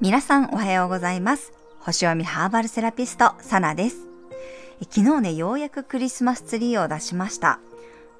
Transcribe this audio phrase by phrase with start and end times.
[0.00, 1.52] 皆さんおはようございます。
[1.80, 4.06] 星読みハーバルセラピストサナです。
[4.88, 7.58] 昨日ねようやくクリスマスツリーを出しました。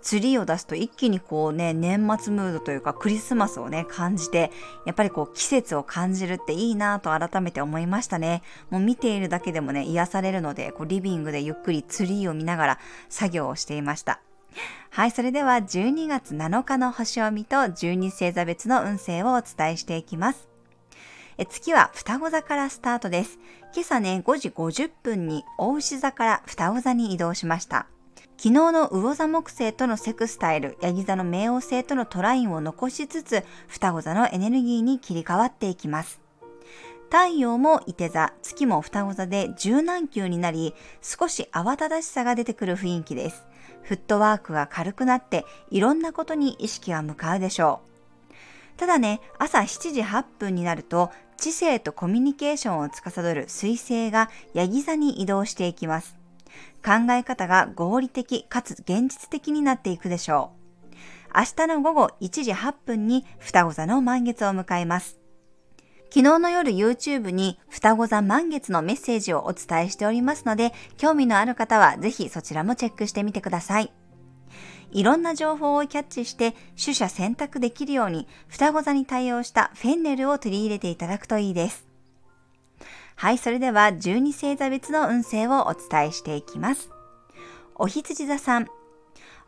[0.03, 4.51] ツリーを出すと一気にこうね年末ムードというかクリスマスをね感じて
[4.85, 8.43] やっぱりこう季節を感じるっていいなと改めて思いましたね。
[8.69, 12.79] もう見ているだけでもね癒されるのでこうリビングでゆっくりツリーを見ながら
[13.09, 14.19] 作業をしていました。
[14.91, 20.49] はい、それでは12月7日の星を見と12星座別の運勢をお伝えしていきます。
[21.39, 23.39] え月は双子座からスタートです。
[23.75, 27.87] 今朝ね、5時50分に大牛座から双子座に移動しました。
[28.39, 36.26] 昨日の魚座木星とのセクスタイル、ヤギ座の冥王星とのトラインを残しつつ、双子座のエネルギーに切り替わっていきます。
[37.11, 43.45] 太陽も伊手座、月も双子座で柔軟球になり、少し慌ただしさが出てくる雰囲気です。
[43.83, 48.79] フットワークが軽くなって、いろんなことに意識が向かうでしょう。
[48.79, 56.17] ただね、朝7時8分になると、知性とコミュニケーションを司る水星がヤギ座に移動していきます。
[56.85, 61.39] 考え方が合理的かつ現実的になっていくでしょう。
[61.39, 65.19] 明日の午後1時8分に双子座の満月を迎えます。
[66.09, 73.93] 昨日の夜 YouTube に双子座満月のメッセージをお伝えしておりますので、興味のある方はぜひそちらもチェックしてみてください。
[74.93, 81.87] いろんな情報をキャッチして取捨選択できるように双子座に対応したフェンネルを取り入れていただくといいです。
[83.17, 86.91] はい、それでは12星座別の運勢をお伝えしていきます。
[87.75, 88.69] お羊座さん、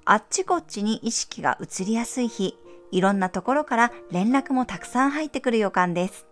[0.05, 2.59] あっちこっちに意識が移りやすい日、
[2.91, 6.28] いろんなところから連絡もたくさん入ってくる予感です。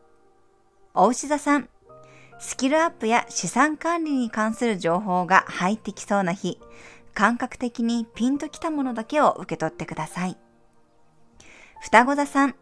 [0.99, 1.69] お牛座さん、
[2.39, 6.59] スキルアップや資産管理に関する情報が入ってきそうな日、
[7.13, 10.39] 感覚的にピンときたものだけを受け取ってください。
[11.83, 12.55] 双子座さん、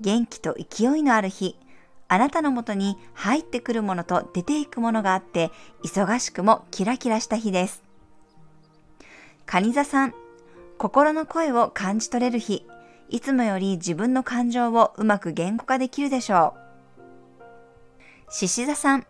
[0.00, 1.58] 元気と勢いのある日、
[2.08, 5.50] あなたのもとに入ってくるものと出ていくものがあって、
[5.84, 7.82] 忙しくもキラキラした日です。
[9.44, 10.14] 蟹座さん、
[10.78, 12.66] 心の声を感じ取れる日、
[13.10, 16.65] いつもより自分の感情をうまく言語化できるでしょう。
[18.28, 19.06] 獅子座さん、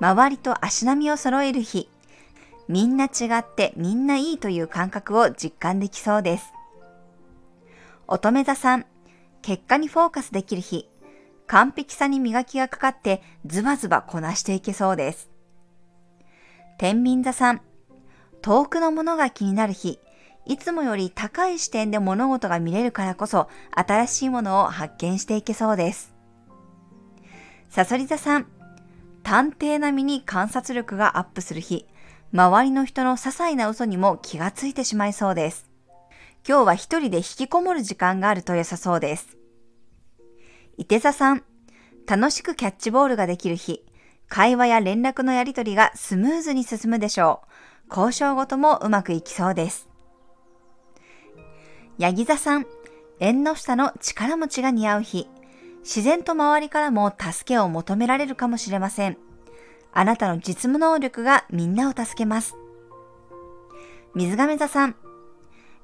[0.00, 1.88] 周りと足並みを揃える日、
[2.68, 6.52] みんな違ってみんないいという感覚を実感できそうです。
[8.06, 8.86] 乙女座さん、
[9.42, 10.88] 結果にフォーカスできる日、
[11.48, 15.28] 完璧さに磨きがかかってズバズバこなしていけそうです。
[16.78, 17.62] 天秤座さん、
[18.42, 19.98] 遠くのものが気になる日、
[20.46, 26.11] いつもより高い視点で物事が見れるからこそ新しいものを発見していけそうです。
[27.72, 28.46] サソリ座さん、
[29.22, 31.86] 探偵並みに観察力がアップする日、
[32.30, 35.70] 周りの人の些細な嘘にも気がついてしまいそうです。
[36.46, 39.38] 今日は一人で引きこもる時間があると良さそうです。
[40.76, 41.44] 伊手座さん、
[42.06, 43.82] 楽しくキャッチボールができる日、
[44.28, 47.40] 会話や連絡のやりとりがスムーズに進むでしょ
[47.88, 47.88] う。
[47.88, 49.88] 交渉ごともうまくいきそうです。
[51.96, 52.66] ヤギ座さん、
[53.18, 55.26] 縁の下の力持ちが似合う日、
[55.82, 59.18] 自然と周りからも助けを求められるかもしれません。
[59.92, 62.56] あなたの実務能力がみんなを助けます。
[64.14, 64.96] 水亀座さん、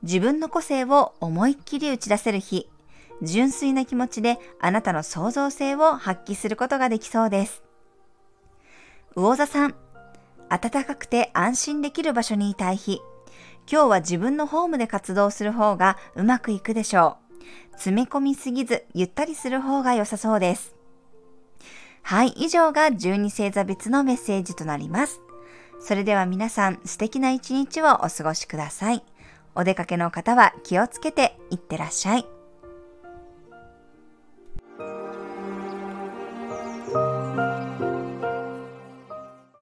[0.02, 2.68] 自分の個性を思いっきり打ち出せる日、
[3.22, 7.62] 純粋な気持ちであなたの創造性を発揮することができそうです。
[9.16, 9.74] 魚座さん、
[10.48, 13.00] 暖かくて安心できる場所にいたい日、
[13.70, 17.27] 今日は自分のホームで活動する方がうまくいくでしょう。
[17.72, 20.74] 詰め込みすぎず、ゆったりする方が良さそうです。
[22.02, 25.20] はい、以上が12星座別のメッセージとなります。
[25.80, 29.04] それでは皆さん素敵な一日をお過ごしください。
[29.54, 32.37] お出かけの方は気をつけていってらっしゃい。